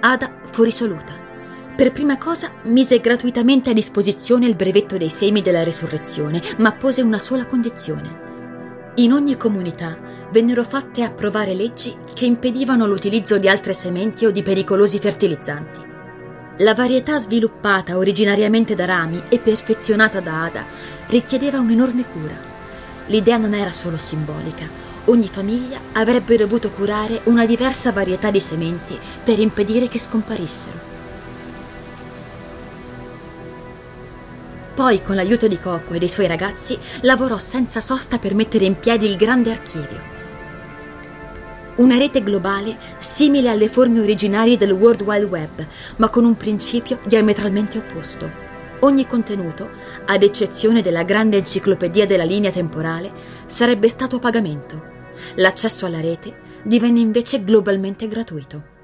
Ada 0.00 0.30
fu 0.50 0.62
risoluta. 0.62 1.19
Per 1.80 1.92
prima 1.92 2.18
cosa 2.18 2.52
mise 2.64 3.00
gratuitamente 3.00 3.70
a 3.70 3.72
disposizione 3.72 4.46
il 4.46 4.54
brevetto 4.54 4.98
dei 4.98 5.08
semi 5.08 5.40
della 5.40 5.62
resurrezione, 5.62 6.42
ma 6.58 6.72
pose 6.72 7.00
una 7.00 7.18
sola 7.18 7.46
condizione 7.46 8.28
in 8.96 9.12
ogni 9.14 9.38
comunità 9.38 9.96
vennero 10.30 10.62
fatte 10.62 11.02
approvare 11.02 11.54
leggi 11.54 11.96
che 12.12 12.26
impedivano 12.26 12.86
l'utilizzo 12.86 13.38
di 13.38 13.48
altre 13.48 13.72
sementi 13.72 14.26
o 14.26 14.30
di 14.30 14.42
pericolosi 14.42 14.98
fertilizzanti. 14.98 15.80
La 16.58 16.74
varietà 16.74 17.18
sviluppata 17.18 17.96
originariamente 17.96 18.74
da 18.74 18.84
Rami 18.84 19.22
e 19.30 19.38
perfezionata 19.38 20.20
da 20.20 20.42
Ada 20.42 20.66
richiedeva 21.06 21.60
un'enorme 21.60 22.04
cura. 22.04 22.36
L'idea 23.06 23.38
non 23.38 23.54
era 23.54 23.70
solo 23.70 23.96
simbolica, 23.96 24.68
ogni 25.06 25.28
famiglia 25.28 25.78
avrebbe 25.92 26.36
dovuto 26.36 26.68
curare 26.68 27.22
una 27.24 27.46
diversa 27.46 27.90
varietà 27.90 28.30
di 28.30 28.40
sementi 28.40 28.98
per 29.24 29.38
impedire 29.38 29.88
che 29.88 29.98
scomparissero. 29.98 30.89
Poi, 34.80 35.02
con 35.02 35.14
l'aiuto 35.14 35.46
di 35.46 35.60
Coco 35.60 35.92
e 35.92 35.98
dei 35.98 36.08
suoi 36.08 36.26
ragazzi, 36.26 36.78
lavorò 37.02 37.36
senza 37.36 37.82
sosta 37.82 38.18
per 38.18 38.34
mettere 38.34 38.64
in 38.64 38.78
piedi 38.78 39.04
il 39.04 39.16
grande 39.16 39.50
archivio. 39.50 40.00
Una 41.76 41.98
rete 41.98 42.22
globale 42.22 42.78
simile 42.98 43.50
alle 43.50 43.68
forme 43.68 44.00
originarie 44.00 44.56
del 44.56 44.72
World 44.72 45.02
Wide 45.02 45.26
Web, 45.26 45.66
ma 45.96 46.08
con 46.08 46.24
un 46.24 46.34
principio 46.34 46.98
diametralmente 47.04 47.76
opposto. 47.76 48.30
Ogni 48.80 49.06
contenuto, 49.06 49.68
ad 50.06 50.22
eccezione 50.22 50.80
della 50.80 51.02
grande 51.02 51.36
enciclopedia 51.36 52.06
della 52.06 52.24
linea 52.24 52.50
temporale, 52.50 53.12
sarebbe 53.44 53.90
stato 53.90 54.16
a 54.16 54.20
pagamento. 54.20 54.82
L'accesso 55.34 55.84
alla 55.84 56.00
rete 56.00 56.34
divenne 56.62 57.00
invece 57.00 57.44
globalmente 57.44 58.08
gratuito. 58.08 58.79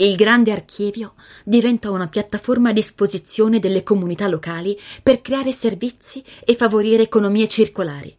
Il 0.00 0.16
grande 0.16 0.50
archivio 0.50 1.14
diventa 1.44 1.90
una 1.90 2.08
piattaforma 2.08 2.70
a 2.70 2.72
disposizione 2.72 3.58
delle 3.58 3.82
comunità 3.82 4.28
locali 4.28 4.80
per 5.02 5.20
creare 5.20 5.52
servizi 5.52 6.24
e 6.42 6.56
favorire 6.56 7.02
economie 7.02 7.46
circolari. 7.46 8.16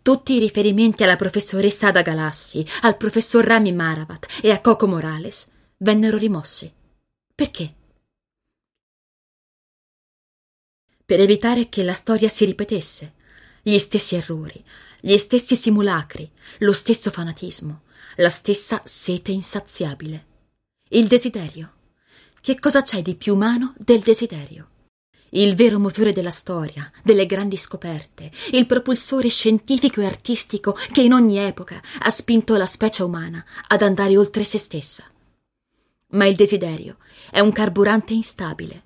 Tutti 0.00 0.34
i 0.34 0.38
riferimenti 0.38 1.02
alla 1.02 1.16
professoressa 1.16 1.88
Ada 1.88 2.02
Galassi, 2.02 2.64
al 2.82 2.96
professor 2.96 3.44
Rami 3.44 3.72
Maravat 3.72 4.28
e 4.40 4.52
a 4.52 4.60
Coco 4.60 4.86
Morales 4.86 5.50
vennero 5.78 6.18
rimossi. 6.18 6.72
Perché? 7.34 7.74
Per 11.04 11.18
evitare 11.18 11.68
che 11.68 11.82
la 11.82 11.94
storia 11.94 12.28
si 12.28 12.44
ripetesse, 12.44 13.14
gli 13.60 13.78
stessi 13.78 14.14
errori, 14.14 14.64
gli 15.00 15.16
stessi 15.16 15.56
simulacri, 15.56 16.30
lo 16.58 16.72
stesso 16.72 17.10
fanatismo, 17.10 17.82
la 18.18 18.30
stessa 18.30 18.80
sete 18.84 19.32
insaziabile. 19.32 20.32
Il 20.94 21.08
desiderio. 21.08 21.72
Che 22.40 22.60
cosa 22.60 22.82
c'è 22.82 23.02
di 23.02 23.16
più 23.16 23.34
umano 23.34 23.74
del 23.76 23.98
desiderio? 23.98 24.68
Il 25.30 25.56
vero 25.56 25.80
motore 25.80 26.12
della 26.12 26.30
storia, 26.30 26.88
delle 27.02 27.26
grandi 27.26 27.56
scoperte, 27.56 28.30
il 28.52 28.64
propulsore 28.66 29.28
scientifico 29.28 30.00
e 30.00 30.06
artistico 30.06 30.78
che 30.92 31.00
in 31.00 31.12
ogni 31.12 31.38
epoca 31.38 31.82
ha 31.98 32.10
spinto 32.10 32.56
la 32.56 32.66
specie 32.66 33.02
umana 33.02 33.44
ad 33.66 33.82
andare 33.82 34.16
oltre 34.16 34.44
se 34.44 34.58
stessa. 34.58 35.02
Ma 36.10 36.26
il 36.26 36.36
desiderio 36.36 36.98
è 37.28 37.40
un 37.40 37.50
carburante 37.50 38.12
instabile. 38.12 38.82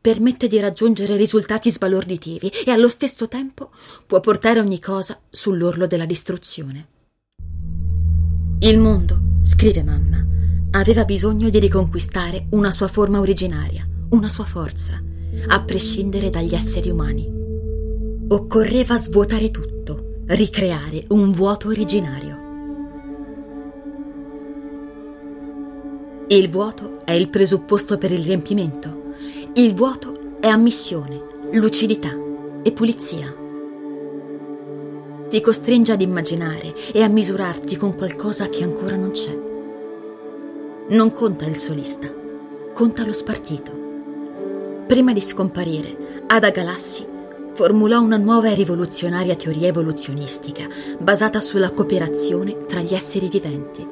Permette 0.00 0.46
di 0.46 0.60
raggiungere 0.60 1.16
risultati 1.16 1.68
sbalorditivi 1.68 2.46
e 2.64 2.70
allo 2.70 2.88
stesso 2.88 3.26
tempo 3.26 3.72
può 4.06 4.20
portare 4.20 4.60
ogni 4.60 4.78
cosa 4.78 5.20
sull'orlo 5.28 5.88
della 5.88 6.06
distruzione. 6.06 6.86
Il 8.60 8.78
mondo, 8.78 9.18
scrive 9.42 9.82
mamma, 9.82 10.38
Aveva 10.72 11.04
bisogno 11.04 11.50
di 11.50 11.58
riconquistare 11.58 12.46
una 12.50 12.70
sua 12.70 12.86
forma 12.86 13.18
originaria, 13.18 13.84
una 14.10 14.28
sua 14.28 14.44
forza, 14.44 15.02
a 15.48 15.62
prescindere 15.62 16.30
dagli 16.30 16.54
esseri 16.54 16.90
umani. 16.90 17.28
Occorreva 18.28 18.96
svuotare 18.96 19.50
tutto, 19.50 20.22
ricreare 20.26 21.02
un 21.08 21.32
vuoto 21.32 21.68
originario. 21.68 22.38
Il 26.28 26.48
vuoto 26.48 26.98
è 27.04 27.12
il 27.12 27.28
presupposto 27.30 27.98
per 27.98 28.12
il 28.12 28.22
riempimento. 28.22 29.14
Il 29.54 29.74
vuoto 29.74 30.38
è 30.38 30.46
ammissione, 30.46 31.20
lucidità 31.50 32.16
e 32.62 32.70
pulizia. 32.70 33.34
Ti 35.28 35.40
costringe 35.40 35.90
ad 35.90 36.00
immaginare 36.00 36.72
e 36.92 37.02
a 37.02 37.08
misurarti 37.08 37.76
con 37.76 37.96
qualcosa 37.96 38.48
che 38.48 38.62
ancora 38.62 38.94
non 38.94 39.10
c'è. 39.10 39.49
Non 40.90 41.12
conta 41.12 41.44
il 41.44 41.56
solista, 41.56 42.12
conta 42.72 43.04
lo 43.04 43.12
spartito. 43.12 43.70
Prima 44.88 45.12
di 45.12 45.20
scomparire, 45.20 46.24
Ada 46.26 46.50
Galassi 46.50 47.06
formulò 47.52 48.00
una 48.00 48.16
nuova 48.16 48.48
e 48.48 48.54
rivoluzionaria 48.54 49.36
teoria 49.36 49.68
evoluzionistica 49.68 50.66
basata 50.98 51.40
sulla 51.40 51.70
cooperazione 51.70 52.66
tra 52.66 52.80
gli 52.80 52.92
esseri 52.92 53.28
viventi. 53.28 53.86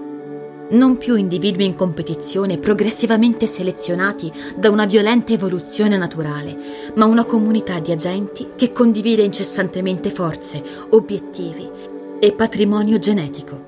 Non 0.71 0.99
più 0.99 1.15
individui 1.15 1.67
in 1.67 1.77
competizione 1.77 2.59
progressivamente 2.59 3.47
selezionati 3.47 4.33
da 4.57 4.69
una 4.69 4.85
violenta 4.85 5.33
evoluzione 5.33 5.97
naturale, 5.97 6.57
ma 6.97 7.05
una 7.05 7.25
comunità 7.25 7.79
di 7.79 7.93
agenti 7.93 8.49
che 8.57 8.73
condivide 8.73 9.23
incessantemente 9.23 10.11
forze, 10.11 10.61
obiettivi 10.89 11.71
e 12.19 12.33
patrimonio 12.33 12.99
genetico. 12.99 13.68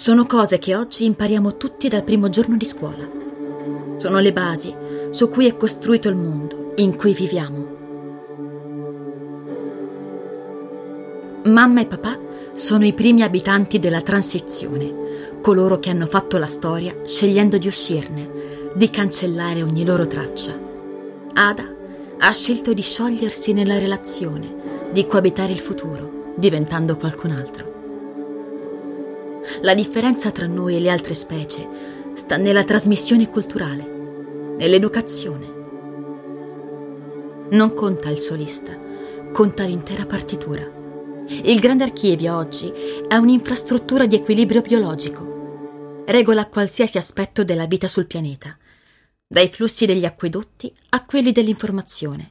Sono 0.00 0.26
cose 0.26 0.60
che 0.60 0.76
oggi 0.76 1.06
impariamo 1.06 1.56
tutti 1.56 1.88
dal 1.88 2.04
primo 2.04 2.28
giorno 2.28 2.56
di 2.56 2.66
scuola. 2.66 3.04
Sono 3.96 4.20
le 4.20 4.32
basi 4.32 4.72
su 5.10 5.28
cui 5.28 5.46
è 5.48 5.56
costruito 5.56 6.08
il 6.08 6.14
mondo 6.14 6.72
in 6.76 6.94
cui 6.94 7.12
viviamo. 7.12 7.66
Mamma 11.46 11.80
e 11.80 11.86
papà 11.86 12.16
sono 12.54 12.86
i 12.86 12.92
primi 12.92 13.22
abitanti 13.22 13.80
della 13.80 14.00
transizione, 14.00 15.40
coloro 15.40 15.80
che 15.80 15.90
hanno 15.90 16.06
fatto 16.06 16.38
la 16.38 16.46
storia 16.46 16.94
scegliendo 17.04 17.58
di 17.58 17.66
uscirne, 17.66 18.70
di 18.74 18.90
cancellare 18.90 19.64
ogni 19.64 19.84
loro 19.84 20.06
traccia. 20.06 20.56
Ada 21.34 21.74
ha 22.18 22.30
scelto 22.30 22.72
di 22.72 22.82
sciogliersi 22.82 23.52
nella 23.52 23.80
relazione, 23.80 24.48
di 24.92 25.04
coabitare 25.08 25.50
il 25.50 25.58
futuro, 25.58 26.34
diventando 26.36 26.96
qualcun 26.96 27.32
altro. 27.32 27.67
La 29.62 29.74
differenza 29.74 30.30
tra 30.30 30.46
noi 30.46 30.76
e 30.76 30.80
le 30.80 30.88
altre 30.88 31.14
specie 31.14 31.66
sta 32.14 32.36
nella 32.36 32.62
trasmissione 32.62 33.28
culturale, 33.28 34.54
nell'educazione. 34.56 35.46
Non 37.50 37.74
conta 37.74 38.08
il 38.08 38.20
solista, 38.20 38.78
conta 39.32 39.64
l'intera 39.64 40.06
partitura. 40.06 40.64
Il 41.28 41.58
grande 41.58 41.82
archivio 41.82 42.36
oggi 42.36 42.72
è 43.08 43.16
un'infrastruttura 43.16 44.06
di 44.06 44.14
equilibrio 44.14 44.60
biologico. 44.60 46.04
Regola 46.06 46.46
qualsiasi 46.46 46.96
aspetto 46.96 47.42
della 47.42 47.66
vita 47.66 47.88
sul 47.88 48.06
pianeta, 48.06 48.56
dai 49.26 49.48
flussi 49.48 49.86
degli 49.86 50.04
acquedotti 50.04 50.72
a 50.90 51.04
quelli 51.04 51.32
dell'informazione. 51.32 52.30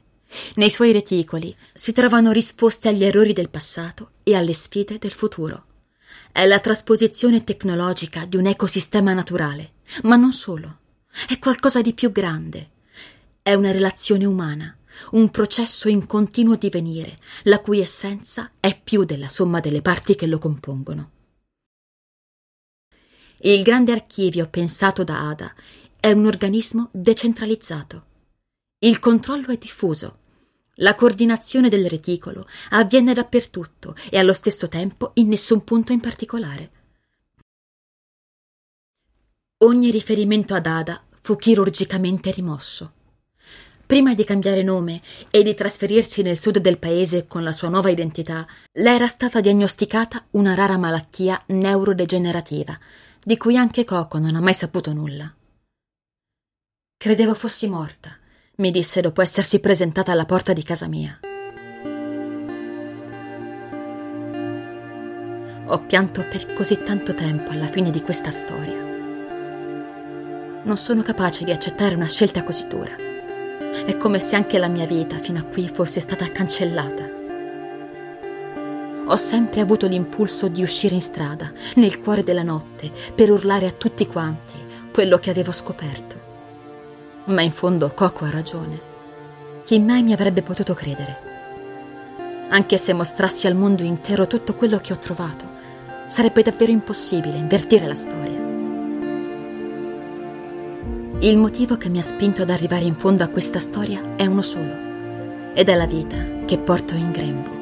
Nei 0.56 0.70
suoi 0.70 0.94
reticoli 0.94 1.54
si 1.74 1.92
trovano 1.92 2.32
risposte 2.32 2.88
agli 2.88 3.04
errori 3.04 3.34
del 3.34 3.50
passato 3.50 4.12
e 4.24 4.34
alle 4.34 4.54
sfide 4.54 4.98
del 4.98 5.12
futuro. 5.12 5.63
È 6.38 6.45
la 6.45 6.60
trasposizione 6.60 7.43
tecnologica 7.43 8.26
di 8.26 8.38
un 8.38 8.45
ecosistema 8.45 9.12
naturale, 9.12 9.71
ma 10.04 10.17
non 10.17 10.32
solo. 10.32 10.82
È 11.28 11.39
qualcosa 11.39 11.82
di 11.82 11.95
più 11.95 12.12
grande. 12.12 12.69
È 13.41 13.56
una 13.56 13.71
relazione 13.71 14.23
umana, 14.23 14.78
un 15.13 15.32
processo 15.32 15.89
in 15.89 16.06
continuo 16.06 16.56
divenire, 16.56 17.17
la 17.45 17.60
cui 17.60 17.80
essenza 17.80 18.52
è 18.60 18.80
più 18.80 19.04
della 19.04 19.28
somma 19.28 19.60
delle 19.60 19.82
parti 19.82 20.13
che 20.13 20.28
lo 20.28 20.38
compongono. 20.38 21.12
Il 23.39 23.63
grande 23.63 23.91
archivio 23.91 24.47
pensato 24.47 25.04
da 25.04 25.30
Ada 25.30 25.52
è 26.00 26.12
un 26.12 26.28
organismo 26.28 26.89
decentralizzato. 26.91 28.06
Il 28.78 29.00
controllo 29.00 29.47
è 29.47 29.58
diffuso, 29.58 30.19
la 30.78 30.96
coordinazione 30.96 31.70
del 31.70 31.88
reticolo 31.90 32.48
avviene 32.72 33.13
dappertutto 33.13 33.96
e 34.10 34.18
allo 34.18 34.34
stesso 34.34 34.68
tempo 34.68 35.12
in 35.16 35.28
nessun 35.28 35.63
punto 35.63 35.92
in 35.92 36.00
particolare. 36.00 36.72
Ogni 39.60 39.90
riferimento 39.90 40.54
ad 40.54 40.68
Ada 40.68 41.02
fu 41.22 41.36
chirurgicamente 41.36 42.32
rimosso. 42.32 42.94
Prima 43.88 44.13
di 44.13 44.24
cambiare 44.26 44.63
nome 44.63 45.02
e 45.32 45.44
di 45.44 45.56
trasferirsi 45.56 46.22
nel 46.22 46.38
sud 46.38 46.60
del 46.60 46.78
paese 46.78 47.26
con 47.26 47.42
la 47.42 47.54
sua 47.54 47.70
nuova 47.70 47.90
identità, 47.90 48.46
le 48.74 48.94
era 48.94 49.08
stata 49.08 49.40
diagnosticata 49.40 50.24
una 50.32 50.54
rara 50.54 50.78
malattia 50.78 51.42
neurodegenerativa, 51.48 52.78
di 53.24 53.38
cui 53.38 53.56
anche 53.56 53.86
Coco 53.86 54.20
non 54.20 54.36
ha 54.36 54.42
mai 54.42 54.54
saputo 54.54 54.92
nulla. 54.94 55.34
Credevo 56.98 57.34
fossi 57.34 57.68
morta 57.68 58.18
mi 58.60 58.72
disse 58.72 59.02
dopo 59.02 59.22
essersi 59.22 59.60
presentata 59.60 60.12
alla 60.12 60.26
porta 60.26 60.52
di 60.52 60.63
casa 60.63 60.88
mia. 60.88 61.20
Ho 65.67 65.80
pianto 65.86 66.26
per 66.28 66.54
così 66.54 66.82
tanto 66.82 67.13
tempo 67.13 67.52
alla 67.52 67.67
fine 67.67 67.91
di 67.91 68.02
questa 68.02 68.32
storia. 68.32 68.84
Non 70.63 70.76
sono 70.76 71.04
capace 71.04 71.43
di 71.43 71.52
accettare 71.52 71.93
una 71.93 72.08
scelta 72.08 72.43
così 72.43 72.65
dura. 72.65 72.96
È 73.86 73.96
come 73.96 74.20
se 74.20 74.36
anche 74.36 74.58
la 74.58 74.70
mia 74.70 74.88
vita 74.88 75.20
fino 75.20 75.38
a 75.38 75.43
qui 75.43 75.70
fosse 75.72 76.00
stata 76.00 76.28
cancellata. 76.32 77.08
Ho 79.06 79.15
sempre 79.17 79.62
avuto 79.62 79.86
l'impulso 79.86 80.48
di 80.48 80.63
uscire 80.63 80.96
in 80.96 81.02
strada, 81.02 81.52
nel 81.76 82.00
cuore 82.00 82.24
della 82.24 82.43
notte, 82.43 82.91
per 83.13 83.30
urlare 83.30 83.67
a 83.67 83.72
tutti 83.72 84.08
quanti 84.08 84.58
quello 84.91 85.20
che 85.20 85.30
avevo 85.30 85.52
scoperto. 85.52 86.27
Ma 87.28 87.42
in 87.42 87.52
fondo 87.52 87.92
Coco 87.94 88.24
ha 88.24 88.30
ragione. 88.30 88.80
Chi 89.66 89.80
mai 89.80 90.02
mi 90.02 90.13
avrebbe 90.13 90.42
potuto 90.42 90.74
credere? 90.74 91.20
Anche 92.50 92.78
se 92.78 92.94
mostrassi 92.94 93.48
al 93.48 93.56
mondo 93.56 93.84
intero 93.84 94.28
tutto 94.28 94.56
quello 94.56 94.78
che 94.78 94.94
ho 94.94 94.98
trovato, 94.98 95.44
sarebbe 96.08 96.42
davvero 96.42 96.72
impossibile 96.72 97.36
invertire 97.36 97.86
la 97.86 97.96
storia. 97.96 98.46
Il 101.20 101.36
motivo 101.36 101.76
che 101.76 101.90
mi 101.90 102.00
ha 102.00 102.04
spinto 102.04 102.44
ad 102.44 102.50
arrivare 102.50 102.86
in 102.86 102.96
fondo 102.96 103.24
a 103.24 103.28
questa 103.28 103.60
storia 103.60 104.16
è 104.16 104.26
uno 104.26 104.42
solo, 104.42 105.52
ed 105.54 105.68
è 105.68 105.76
la 105.76 105.86
vita 105.86 106.16
che 106.46 106.58
porto 106.58 106.94
in 106.94 107.12
grembo. 107.12 107.56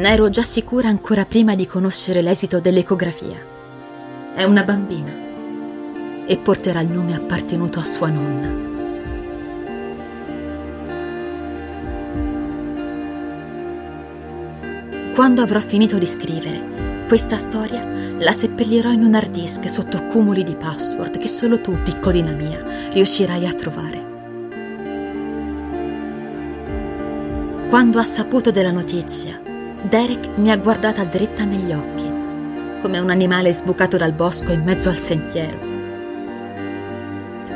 Ne 0.00 0.08
ero 0.08 0.30
già 0.30 0.42
sicura 0.42 0.88
ancora 0.88 1.26
prima 1.26 1.54
di 1.54 1.66
conoscere 1.66 2.22
l'esito 2.22 2.58
dell'ecografia. 2.58 3.36
È 4.34 4.44
una 4.44 4.62
bambina 4.62 5.21
e 6.26 6.38
porterà 6.38 6.80
il 6.80 6.88
nome 6.88 7.14
appartenuto 7.14 7.78
a 7.78 7.84
sua 7.84 8.08
nonna. 8.08 8.70
Quando 15.14 15.42
avrò 15.42 15.60
finito 15.60 15.98
di 15.98 16.06
scrivere, 16.06 16.82
Questa 17.12 17.36
storia 17.36 17.86
la 18.20 18.32
seppellirò 18.32 18.90
in 18.90 19.04
un 19.04 19.14
hard 19.14 19.32
disk 19.32 19.68
sotto 19.68 20.02
cumuli 20.06 20.44
di 20.44 20.56
password 20.56 21.18
che 21.18 21.28
solo 21.28 21.60
tu, 21.60 21.76
piccolina 21.82 22.30
mia, 22.30 22.64
riuscirai 22.90 23.46
a 23.46 23.52
trovare. 23.52 24.10
Quando 27.68 27.98
ha 27.98 28.04
saputo 28.04 28.50
della 28.50 28.70
notizia, 28.70 29.38
Derek 29.86 30.38
mi 30.38 30.50
ha 30.50 30.56
guardata 30.56 31.04
dritta 31.04 31.44
negli 31.44 31.74
occhi, 31.74 32.10
come 32.80 32.98
un 32.98 33.10
animale 33.10 33.52
sbucato 33.52 33.98
dal 33.98 34.14
bosco 34.14 34.50
in 34.52 34.62
mezzo 34.62 34.88
al 34.88 34.96
sentiero. 34.96 35.71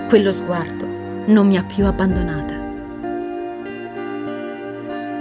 Quello 0.08 0.30
sguardo 0.30 0.86
non 1.26 1.48
mi 1.48 1.56
ha 1.56 1.64
più 1.64 1.84
abbandonata. 1.84 2.54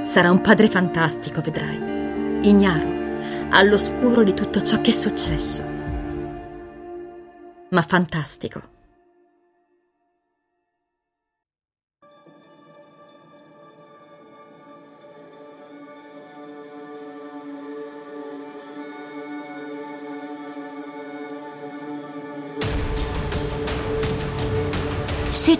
Sarà 0.06 0.30
un 0.30 0.42
padre 0.42 0.70
fantastico, 0.70 1.42
vedrai, 1.42 2.48
ignaro, 2.48 2.88
all'oscuro 3.50 4.22
di 4.22 4.36
tutto 4.36 4.62
ciò 4.62 4.80
che 4.82 4.92
è 4.92 4.94
successo. 4.94 5.64
Ma 7.70 7.82
fantastico. 7.82 8.75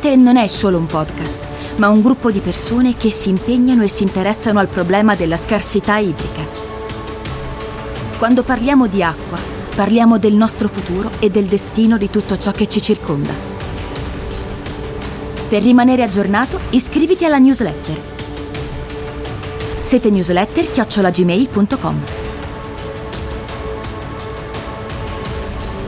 Sete 0.06 0.18
non 0.18 0.38
è 0.38 0.46
solo 0.46 0.78
un 0.78 0.86
podcast, 0.86 1.44
ma 1.78 1.90
un 1.90 2.00
gruppo 2.04 2.30
di 2.30 2.40
persone 2.40 2.96
che 2.96 3.10
si 3.10 3.30
impegnano 3.30 3.82
e 3.82 3.90
si 3.90 4.04
interessano 4.04 4.60
al 4.60 4.68
problema 4.68 5.16
della 5.16 5.36
scarsità 5.36 5.98
idrica. 5.98 6.44
Quando 8.20 8.44
parliamo 8.44 8.86
di 8.86 9.02
acqua, 9.02 9.40
parliamo 9.76 10.20
del 10.20 10.36
nostro 10.36 10.68
futuro 10.68 11.10
e 11.18 11.32
del 11.32 11.46
destino 11.46 11.98
di 11.98 12.12
tutto 12.12 12.38
ciò 12.38 12.52
che 12.52 12.70
ci 12.70 12.84
circonda. 12.84 13.34
Per 15.50 15.64
rimanere 15.64 16.04
aggiornato, 16.04 16.60
iscriviti 16.70 17.26
alla 17.26 17.40
newsletter. 17.40 18.00
Sete 19.82 20.12
newsletter 20.12 20.70
chiocciolagmail.com 20.70 22.04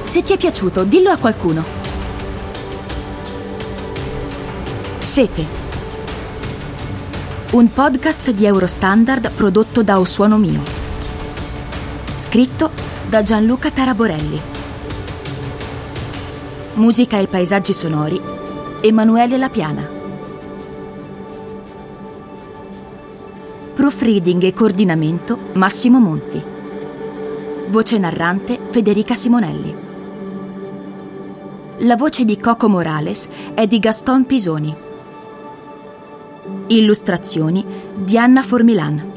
Se 0.02 0.24
ti 0.24 0.34
è 0.34 0.38
piaciuto, 0.38 0.86
dillo 0.86 1.12
a 1.12 1.18
qualcuno. 1.18 1.77
Sete. 5.18 5.44
Un 7.54 7.74
podcast 7.74 8.30
di 8.30 8.46
Eurostandard 8.46 9.32
prodotto 9.32 9.82
da 9.82 10.00
Osuono 10.00 10.38
Mio. 10.38 10.62
Scritto 12.14 12.70
da 13.10 13.24
Gianluca 13.24 13.72
Taraborelli. 13.72 14.40
Musica 16.76 17.18
e 17.18 17.26
paesaggi 17.26 17.74
sonori 17.74 18.22
Emanuele 18.80 19.38
Lapiana. 19.38 19.90
Proofreading 23.74 24.44
e 24.44 24.54
coordinamento 24.54 25.40
Massimo 25.54 26.00
Monti. 26.00 26.40
Voce 27.70 27.98
narrante 27.98 28.60
Federica 28.70 29.16
Simonelli. 29.16 29.76
La 31.80 31.96
voce 31.96 32.24
di 32.24 32.38
Coco 32.38 32.70
Morales 32.70 33.28
è 33.56 33.66
di 33.66 33.80
Gaston 33.80 34.24
Pisoni. 34.28 34.86
Illustrazioni 36.68 37.64
di 37.96 38.18
Anna 38.18 38.44
Formilan. 38.44 39.17